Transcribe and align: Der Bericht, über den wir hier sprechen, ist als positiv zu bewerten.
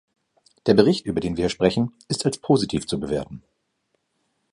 Der 0.65 0.73
Bericht, 0.73 1.05
über 1.05 1.19
den 1.19 1.37
wir 1.37 1.43
hier 1.43 1.49
sprechen, 1.49 1.93
ist 2.07 2.25
als 2.25 2.39
positiv 2.39 2.87
zu 2.87 2.99
bewerten. 2.99 3.43